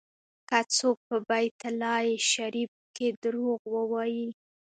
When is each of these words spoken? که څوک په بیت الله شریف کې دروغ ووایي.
که 0.49 0.59
څوک 0.75 0.97
په 1.07 1.15
بیت 1.29 1.59
الله 1.69 2.01
شریف 2.31 2.71
کې 2.95 3.07
دروغ 3.23 3.59
ووایي. 3.75 4.27